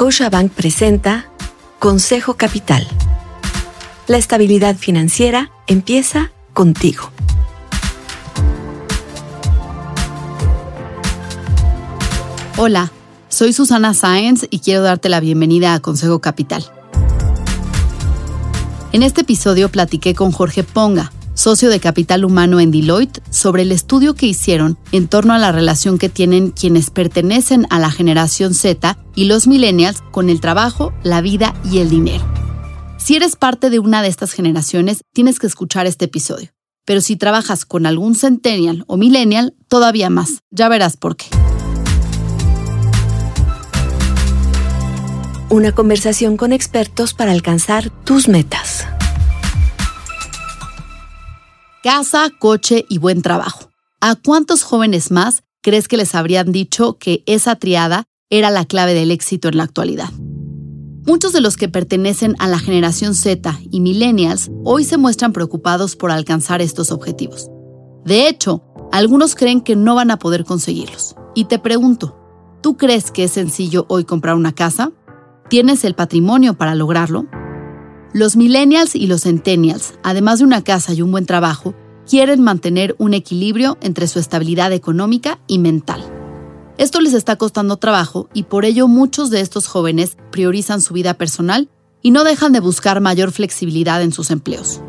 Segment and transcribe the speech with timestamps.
[0.00, 1.26] Scotiabank presenta
[1.78, 2.88] Consejo Capital.
[4.06, 7.10] La estabilidad financiera empieza contigo.
[12.56, 12.90] Hola,
[13.28, 16.64] soy Susana Sáenz y quiero darte la bienvenida a Consejo Capital.
[18.92, 23.72] En este episodio platiqué con Jorge Ponga, socio de capital humano en Deloitte, sobre el
[23.72, 28.52] estudio que hicieron en torno a la relación que tienen quienes pertenecen a la generación
[28.52, 32.22] Z y los millennials con el trabajo, la vida y el dinero.
[32.98, 36.50] Si eres parte de una de estas generaciones, tienes que escuchar este episodio.
[36.84, 40.42] Pero si trabajas con algún centennial o millennial, todavía más.
[40.50, 41.26] Ya verás por qué.
[45.48, 48.86] Una conversación con expertos para alcanzar tus metas.
[51.82, 53.70] Casa, coche y buen trabajo.
[54.02, 58.92] ¿A cuántos jóvenes más crees que les habrían dicho que esa triada era la clave
[58.92, 60.10] del éxito en la actualidad?
[61.06, 65.96] Muchos de los que pertenecen a la generación Z y millennials hoy se muestran preocupados
[65.96, 67.48] por alcanzar estos objetivos.
[68.04, 71.16] De hecho, algunos creen que no van a poder conseguirlos.
[71.34, 72.14] Y te pregunto,
[72.60, 74.92] ¿tú crees que es sencillo hoy comprar una casa?
[75.48, 77.26] ¿Tienes el patrimonio para lograrlo?
[78.12, 81.74] Los millennials y los centennials, además de una casa y un buen trabajo,
[82.08, 86.02] quieren mantener un equilibrio entre su estabilidad económica y mental.
[86.76, 91.14] Esto les está costando trabajo y por ello muchos de estos jóvenes priorizan su vida
[91.14, 91.68] personal
[92.02, 94.80] y no dejan de buscar mayor flexibilidad en sus empleos.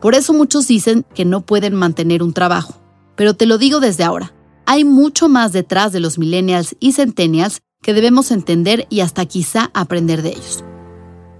[0.00, 2.80] Por eso muchos dicen que no pueden mantener un trabajo.
[3.16, 4.32] Pero te lo digo desde ahora,
[4.64, 9.72] hay mucho más detrás de los millennials y centennials que debemos entender y hasta quizá
[9.74, 10.62] aprender de ellos.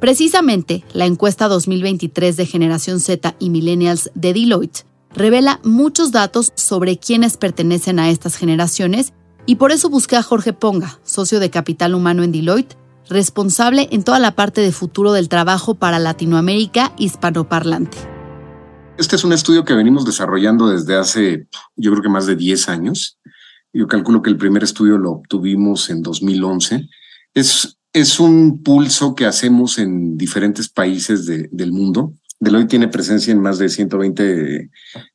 [0.01, 6.97] Precisamente, la encuesta 2023 de Generación Z y Millennials de Deloitte revela muchos datos sobre
[6.97, 9.13] quienes pertenecen a estas generaciones
[9.45, 12.79] y por eso busqué a Jorge Ponga, socio de Capital Humano en Deloitte,
[13.11, 17.99] responsable en toda la parte de futuro del trabajo para Latinoamérica hispanoparlante.
[18.97, 21.47] Este es un estudio que venimos desarrollando desde hace,
[21.77, 23.19] yo creo que más de 10 años.
[23.73, 26.89] Yo calculo que el primer estudio lo obtuvimos en 2011.
[27.35, 32.15] Es es un pulso que hacemos en diferentes países del mundo.
[32.39, 34.71] Deloitte tiene presencia en más de 120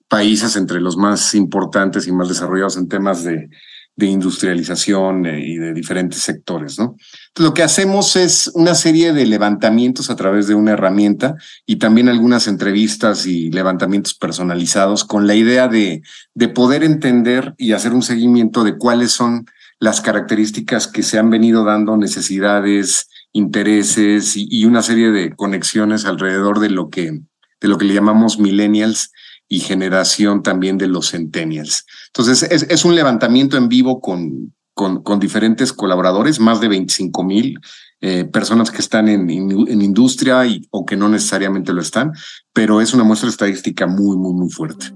[0.07, 3.49] países, entre los más importantes y más desarrollados en temas de,
[3.97, 6.97] industrialización eh, y de diferentes sectores, ¿no?
[7.37, 12.09] lo que hacemos es una serie de levantamientos a través de una herramienta y también
[12.09, 16.01] algunas entrevistas y levantamientos personalizados con la idea de,
[16.33, 19.45] de poder entender y hacer un seguimiento de cuáles son
[19.85, 26.59] las características que se han venido dando, necesidades, intereses y, una serie de conexiones alrededor
[26.59, 27.21] de lo que,
[27.61, 29.11] de lo que le llamamos millennials
[29.47, 31.85] y generación también de los centennials.
[32.07, 37.59] Entonces, es, un levantamiento en vivo con, con, diferentes colaboradores, más de 25 mil
[38.01, 42.11] eh, personas que están en, en industria y, o que no necesariamente lo están,
[42.53, 44.87] pero es una muestra estadística muy, muy, muy fuerte.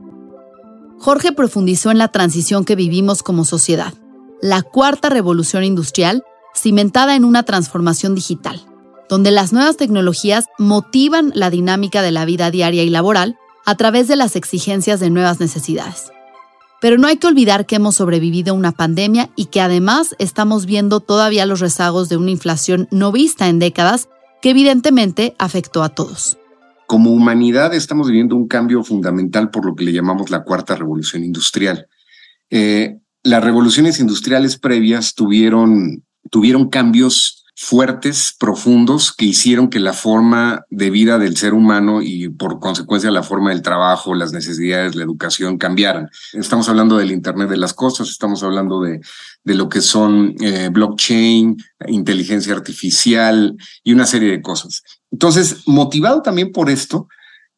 [0.97, 3.94] Jorge profundizó en la transición que vivimos como sociedad
[4.41, 6.23] la cuarta revolución industrial
[6.55, 8.61] cimentada en una transformación digital,
[9.09, 14.07] donde las nuevas tecnologías motivan la dinámica de la vida diaria y laboral a través
[14.07, 16.11] de las exigencias de nuevas necesidades.
[16.81, 20.66] Pero no hay que olvidar que hemos sobrevivido a una pandemia y que además estamos
[20.66, 24.07] viendo todavía los rezagos de una inflación no vista en décadas
[24.41, 26.38] que evidentemente afectó a todos.
[26.88, 31.23] Como humanidad estamos viviendo un cambio fundamental por lo que le llamamos la cuarta revolución
[31.23, 31.88] industrial.
[32.49, 40.63] Eh, las revoluciones industriales previas tuvieron, tuvieron cambios fuertes, profundos, que hicieron que la forma
[40.69, 45.03] de vida del ser humano y por consecuencia la forma del trabajo, las necesidades, la
[45.03, 46.08] educación cambiaran.
[46.31, 49.02] Estamos hablando del Internet de las Cosas, estamos hablando de,
[49.44, 54.84] de lo que son eh, blockchain, inteligencia artificial y una serie de cosas.
[55.12, 57.09] Entonces, motivado también por esto,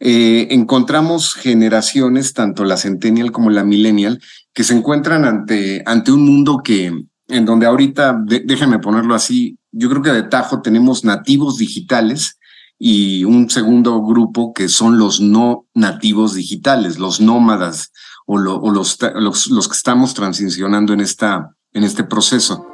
[0.04, 4.20] eh, encontramos generaciones, tanto la centennial como la millennial,
[4.54, 9.90] que se encuentran ante, ante un mundo que, en donde ahorita, déjenme ponerlo así, yo
[9.90, 12.38] creo que de tajo tenemos nativos digitales
[12.78, 17.92] y un segundo grupo que son los no nativos digitales, los nómadas
[18.26, 22.66] o, los, los, los que estamos transicionando en, esta, en este proceso.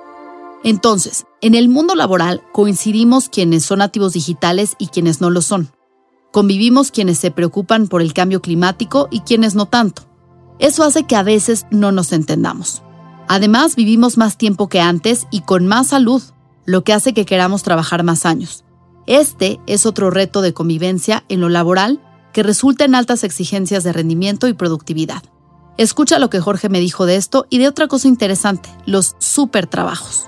[0.63, 5.69] Entonces, en el mundo laboral coincidimos quienes son nativos digitales y quienes no lo son.
[6.31, 10.03] Convivimos quienes se preocupan por el cambio climático y quienes no tanto.
[10.59, 12.81] Eso hace que a veces no nos entendamos.
[13.27, 16.21] Además, vivimos más tiempo que antes y con más salud,
[16.65, 18.63] lo que hace que queramos trabajar más años.
[19.05, 22.01] Este es otro reto de convivencia en lo laboral
[22.33, 25.23] que resulta en altas exigencias de rendimiento y productividad.
[25.77, 30.27] Escucha lo que Jorge me dijo de esto y de otra cosa interesante, los supertrabajos.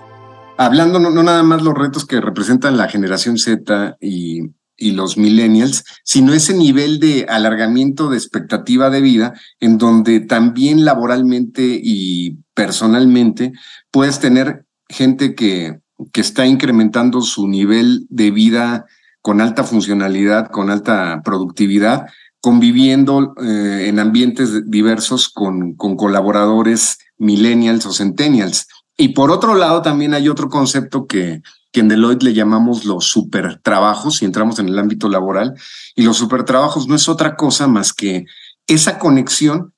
[0.58, 4.42] hablando no, nada más los retos que representan la generación Z y,
[4.80, 10.86] y los millennials, sino ese nivel de alargamiento de expectativa de vida en donde también
[10.86, 13.52] laboralmente y personalmente
[13.92, 15.80] puedes tener gente que,
[16.12, 18.86] que está incrementando su nivel de vida
[19.22, 22.08] con alta funcionalidad, con alta productividad,
[22.42, 28.68] conviviendo eh, en ambientes diversos con, con colaboradores millennials o centennials.
[28.98, 33.06] Y por otro lado, también hay otro concepto que, que en Deloitte le llamamos los
[33.06, 35.54] supertrabajos, si entramos en el ámbito laboral,
[35.96, 38.26] y los supertrabajos no es otra cosa más que
[38.68, 39.74] esa conexión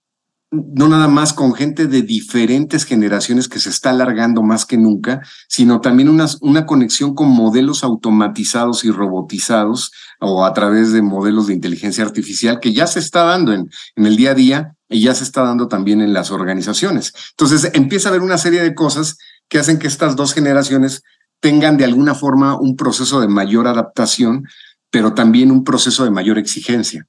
[0.52, 5.22] no nada más con gente de diferentes generaciones que se está alargando más que nunca,
[5.48, 11.48] sino también una, una conexión con modelos automatizados y robotizados o a través de modelos
[11.48, 15.02] de inteligencia artificial que ya se está dando en, en el día a día y
[15.02, 17.14] ya se está dando también en las organizaciones.
[17.32, 19.18] Entonces empieza a haber una serie de cosas
[19.48, 21.02] que hacen que estas dos generaciones
[21.42, 24.48] tengan de alguna forma un proceso de mayor adaptación,
[24.90, 27.08] pero también un proceso de mayor exigencia.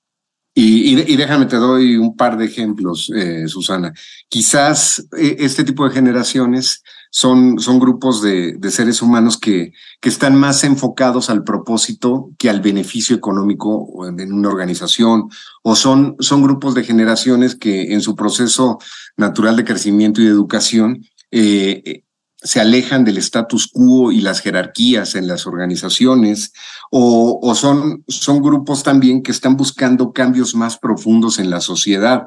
[0.55, 3.95] Y, déjame, te doy un par de ejemplos, eh, Susana.
[4.29, 10.11] Quizás eh, este tipo de generaciones son, son grupos de, de seres humanos que, que
[10.11, 15.31] están más enfocados al propósito que al beneficio económico en una organización,
[15.63, 18.79] o son, son grupos de generaciones que en su proceso
[19.17, 22.03] natural de crecimiento y de educación eh,
[22.43, 26.53] se alejan del status quo y las jerarquías en las organizaciones,
[26.91, 32.27] o, son, son grupos también que están buscando cambios más profundos en la sociedad.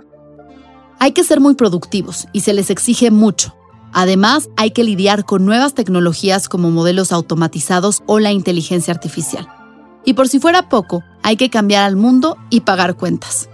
[0.99, 3.55] Hay que ser muy productivos y se les exige mucho.
[3.91, 9.47] Además, hay que lidiar con nuevas tecnologías como modelos automatizados o la inteligencia artificial.
[10.05, 13.49] Y por si fuera poco, hay que cambiar al mundo y pagar cuentas.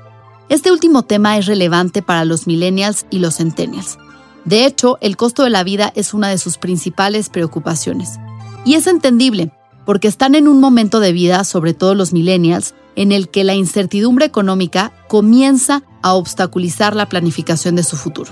[0.49, 3.97] Este último tema es relevante para los millennials y los centennials
[4.45, 8.19] de hecho, el costo de la vida es una de sus principales preocupaciones.
[8.65, 9.51] Y es entendible,
[9.85, 13.53] porque están en un momento de vida, sobre todo los millennials, en el que la
[13.53, 18.31] incertidumbre económica comienza a obstaculizar la planificación de su futuro.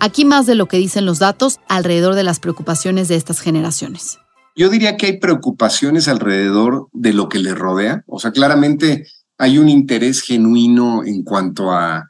[0.00, 4.18] Aquí más de lo que dicen los datos alrededor de las preocupaciones de estas generaciones.
[4.54, 8.02] Yo diría que hay preocupaciones alrededor de lo que les rodea.
[8.06, 9.06] O sea, claramente
[9.38, 12.08] hay un interés genuino en cuanto a,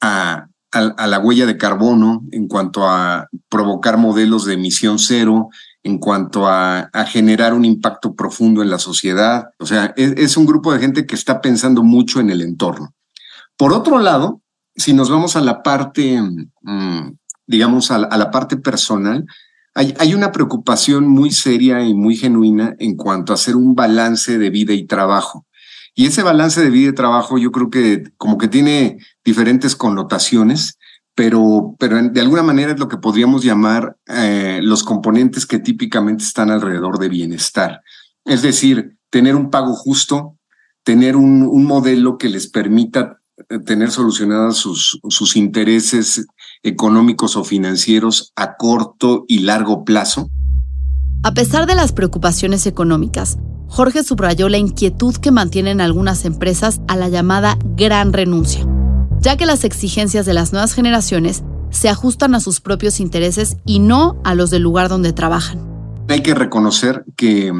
[0.00, 5.50] a a, la huella de carbono, en cuanto a provocar modelos de emisión cero,
[5.82, 9.50] en cuanto a, generar un impacto profundo en la sociedad.
[9.58, 12.94] O sea, es, un grupo de gente que está pensando mucho en el entorno.
[13.56, 14.40] Por otro lado,
[14.76, 16.20] si nos vamos a la parte,
[16.62, 17.12] mm,
[17.46, 19.26] digamos, a, la parte personal,
[19.74, 24.38] hay, hay, una preocupación muy seria y muy genuina en cuanto a hacer un balance
[24.38, 25.46] de vida y trabajo.
[25.94, 30.78] Y ese balance de vida y trabajo yo creo que como que tiene diferentes connotaciones,
[31.14, 36.24] pero, pero de alguna manera es lo que podríamos llamar eh, los componentes que típicamente
[36.24, 37.82] están alrededor de bienestar.
[38.24, 40.38] Es decir, tener un pago justo,
[40.84, 46.26] tener un, un modelo que les permita eh, tener solucionados sus, sus intereses
[46.62, 50.30] económicos o financieros a corto y largo plazo.
[51.22, 53.38] A pesar de las preocupaciones económicas,
[53.70, 58.66] Jorge subrayó la inquietud que mantienen algunas empresas a la llamada gran renuncia,
[59.20, 63.78] ya que las exigencias de las nuevas generaciones se ajustan a sus propios intereses y
[63.78, 65.60] no a los del lugar donde trabajan.
[66.08, 67.52] Hay que reconocer que,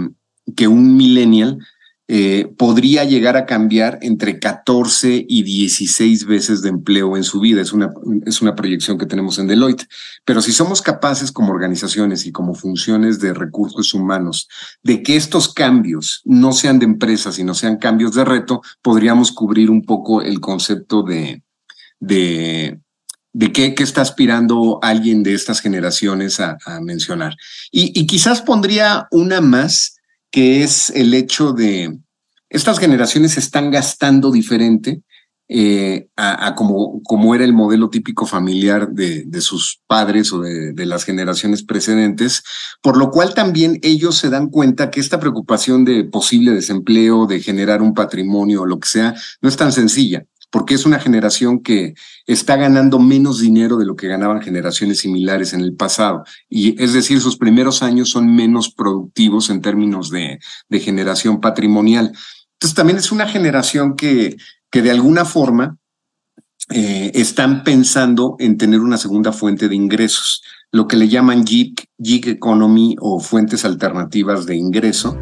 [0.57, 1.59] que un millennial
[2.13, 7.63] eh, podría llegar a cambiar entre 14 y 16 veces de empleo en su vida.
[7.63, 7.93] Es una,
[8.27, 9.87] es una proyección que tenemos en Deloitte.
[10.25, 14.49] Pero si somos capaces como organizaciones y como funciones de recursos humanos
[14.83, 19.71] de que estos cambios no sean de empresa, sino sean cambios de reto, podríamos cubrir
[19.71, 21.45] un poco el concepto de,
[22.01, 22.81] de,
[23.33, 27.37] de qué, qué, está aspirando alguien de estas generaciones a, mencionar.
[27.71, 30.00] Y, quizás pondría una más
[30.31, 31.99] que es el hecho de
[32.49, 35.03] estas generaciones están gastando diferente
[35.53, 40.73] eh, a, como, como, era el modelo típico familiar de, de sus padres o de,
[40.73, 42.45] de, las generaciones precedentes,
[42.81, 47.41] por lo cual también ellos se dan cuenta que esta preocupación de posible desempleo, de
[47.41, 51.63] generar un patrimonio o lo que sea, no es tan sencilla porque es una generación
[51.63, 51.95] que
[52.27, 56.25] está ganando menos dinero de lo que ganaban generaciones similares en el pasado.
[56.49, 60.41] Y es decir, sus primeros años son menos productivos en términos de,
[60.81, 62.13] generación patrimonial.
[62.55, 64.37] Entonces también es una generación que,
[64.71, 65.77] que de alguna forma
[66.71, 70.43] eh, están pensando en tener una segunda fuente de ingresos,
[70.73, 75.19] lo que le llaman gig, gig economy o fuentes alternativas de ingreso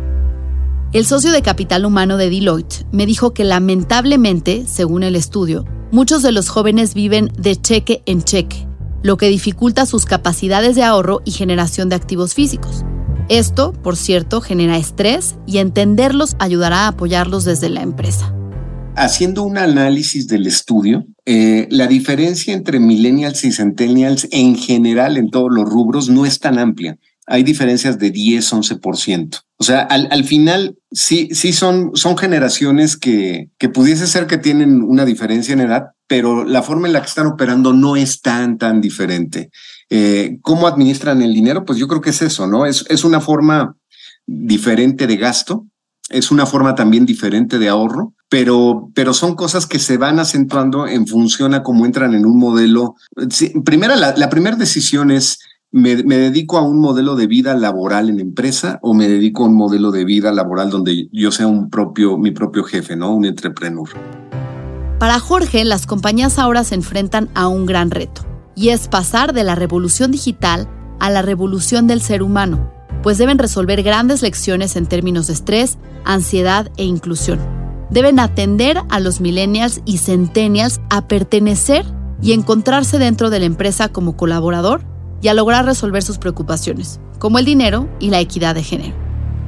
[0.92, 6.22] el socio de capital humano de Deloitte me dijo que lamentablemente, según el estudio, muchos
[6.22, 8.66] de los jóvenes viven de cheque en cheque,
[9.02, 12.84] lo que dificulta sus capacidades de ahorro y generación de activos físicos.
[13.28, 18.34] Esto, por cierto, genera estrés y entenderlos ayudará a apoyarlos desde la empresa.
[18.96, 25.30] Haciendo un análisis del estudio, eh, la diferencia entre millennials y centennials en general en
[25.30, 29.42] todos los rubros no es tan amplia hay diferencias de 10, 11%.
[29.60, 34.38] O sea, al, al, final sí, sí son, son generaciones que, que pudiese ser que
[34.38, 38.22] tienen una diferencia en edad, pero la forma en la que están operando no es
[38.22, 39.50] tan, tan diferente.
[39.90, 41.64] Eh, ¿Cómo administran el dinero?
[41.64, 42.66] Pues yo creo que es eso, ¿no?
[42.66, 43.74] Es, es una forma
[44.26, 45.66] diferente de gasto,
[46.08, 50.86] es una forma también diferente de ahorro, pero, pero son cosas que se van acentuando
[50.86, 52.94] en función a cómo entran en un modelo.
[53.64, 58.20] primera, la, la primera decisión es me, dedico a un modelo de vida laboral en
[58.20, 62.16] empresa o me dedico a un modelo de vida laboral donde yo sea un propio,
[62.16, 63.14] mi propio jefe, ¿no?
[63.14, 63.88] Un entrepreneur.
[64.98, 68.22] Para Jorge, las compañías ahora se enfrentan a un gran reto
[68.56, 72.72] y es pasar de la revolución digital a la revolución del ser humano,
[73.02, 77.38] pues deben resolver grandes lecciones en términos de estrés, ansiedad e inclusión.
[77.90, 81.86] Deben atender a los millennials y centennials a pertenecer
[82.20, 84.82] y encontrarse dentro de la empresa como colaborador
[85.20, 88.94] y a lograr resolver sus preocupaciones, como el dinero y la equidad de género.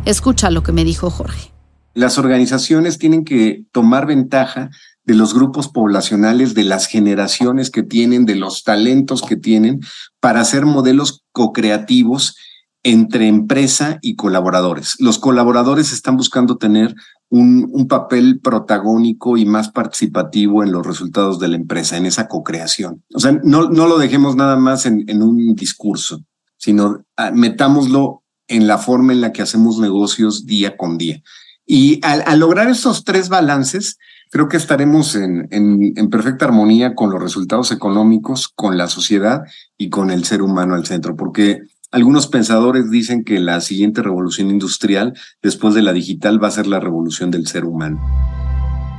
[0.05, 1.53] Escucha lo que me dijo Jorge.
[1.95, 4.71] Las organizaciones tienen que tomar ventaja
[5.05, 9.81] de los grupos poblacionales, de las generaciones que tienen, de los talentos que tienen,
[10.21, 12.37] para hacer modelos co-creativos
[12.83, 14.97] entre empresa y colaboradores.
[14.99, 16.95] Los colaboradores están buscando tener
[17.29, 23.05] un, papel protagónico y más participativo en los resultados de la empresa, en esa co-creación.
[23.15, 26.23] O sea, no, no lo dejemos nada más en, en un discurso,
[26.57, 31.23] sino ah, metámoslo en la forma en la que hacemos negocios día con día.
[31.67, 33.97] Y al, lograr estos tres balances,
[34.31, 39.43] creo que estaremos en, en, en, perfecta armonía con los resultados económicos, con la sociedad
[39.79, 41.61] y con el ser humano al centro, porque
[41.93, 46.67] algunos pensadores dicen que la siguiente revolución industrial, después de la digital, va a ser
[46.67, 48.01] la revolución del ser humano.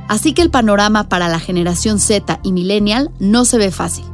[0.08, 4.04] Así que el panorama para la generación Z y millennial no se ve fácil.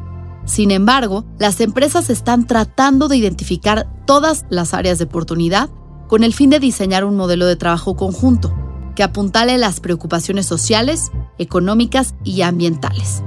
[0.44, 5.68] Sin embargo, las empresas están tratando de identificar todas las áreas de oportunidad
[6.06, 8.54] con el fin de diseñar un modelo de trabajo conjunto
[8.94, 13.23] que apuntale las preocupaciones sociales, económicas y ambientales.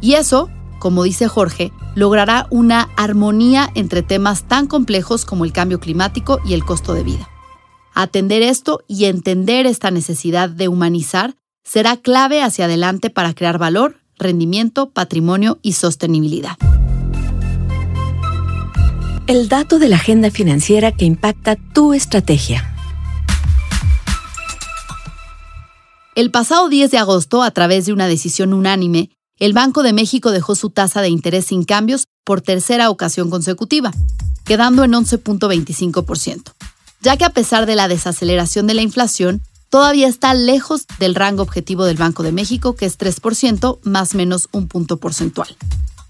[0.00, 5.80] Y eso como dice Jorge, logrará una armonía entre temas tan complejos como el cambio
[5.80, 7.28] climático y el costo de vida.
[7.94, 13.96] Atender esto y entender esta necesidad de humanizar será clave hacia adelante para crear valor,
[14.18, 16.56] rendimiento, patrimonio y sostenibilidad.
[19.26, 22.72] El dato de la agenda financiera que impacta tu estrategia.
[26.14, 30.30] El pasado 10 de agosto, a través de una decisión unánime, el Banco de México
[30.30, 33.92] dejó su tasa de interés sin cambios por tercera ocasión consecutiva,
[34.44, 36.52] quedando en 11.25%,
[37.02, 41.42] ya que a pesar de la desaceleración de la inflación, todavía está lejos del rango
[41.42, 45.54] objetivo del Banco de México, que es 3% más menos un punto porcentual.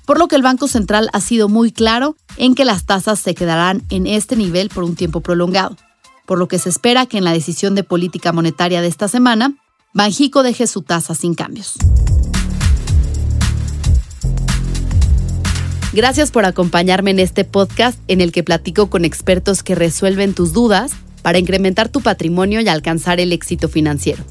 [0.04, 3.34] Por lo que el Banco Central ha sido muy claro en que las tasas se
[3.34, 5.76] quedarán en este nivel por un tiempo prolongado,
[6.26, 9.54] por lo que se espera que en la decisión de política monetaria de esta semana,
[9.94, 11.76] Banjico deje su tasa sin cambios.
[15.96, 20.52] Gracias por acompañarme en este podcast en el que platico con expertos que resuelven tus
[20.52, 24.22] dudas para incrementar tu patrimonio y alcanzar el éxito financiero.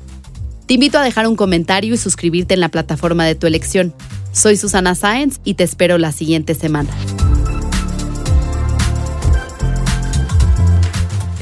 [0.68, 3.96] Te invito a dejar un comentario y suscribirte en la plataforma de tu elección.
[4.32, 6.92] Soy Susana Sáenz y te espero la siguiente semana.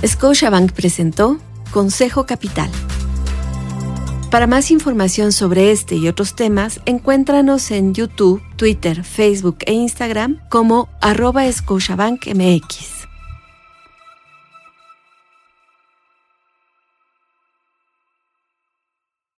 [0.08, 1.38] Scotiabank presentó
[1.72, 2.70] Consejo Capital.
[4.34, 10.40] Para más información sobre este y otros temas, encuéntranos en YouTube, Twitter, Facebook e Instagram
[10.50, 11.44] como arroba.